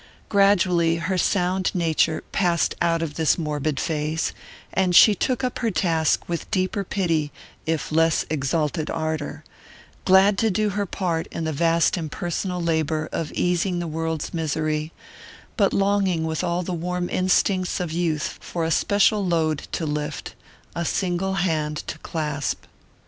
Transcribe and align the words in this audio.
Gradually 0.29 0.95
her 0.95 1.15
sound 1.19 1.69
nature 1.75 2.23
passed 2.31 2.73
out 2.81 3.03
of 3.03 3.13
this 3.17 3.37
morbid 3.37 3.79
phase, 3.79 4.33
and 4.73 4.95
she 4.95 5.13
took 5.13 5.43
up 5.43 5.59
her 5.59 5.69
task 5.69 6.27
with 6.27 6.49
deeper 6.49 6.83
pity 6.83 7.31
if 7.67 7.91
less 7.91 8.25
exalted 8.27 8.89
ardour; 8.89 9.43
glad 10.03 10.39
to 10.39 10.49
do 10.49 10.69
her 10.69 10.87
part 10.87 11.27
in 11.27 11.43
the 11.43 11.53
vast 11.53 11.99
impersonal 11.99 12.59
labour 12.63 13.09
of 13.11 13.31
easing 13.33 13.77
the 13.77 13.85
world's 13.85 14.33
misery, 14.33 14.91
but 15.55 15.71
longing 15.71 16.25
with 16.25 16.43
all 16.43 16.63
the 16.63 16.73
warm 16.73 17.07
instincts 17.07 17.79
of 17.79 17.91
youth 17.91 18.39
for 18.41 18.63
a 18.65 18.71
special 18.71 19.23
load 19.23 19.67
to 19.71 19.85
lift, 19.85 20.33
a 20.75 20.83
single 20.83 21.35
hand 21.35 21.77
to 21.85 21.99
clasp. 21.99 22.63